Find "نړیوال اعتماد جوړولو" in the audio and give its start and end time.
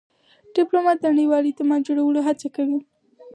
1.13-2.19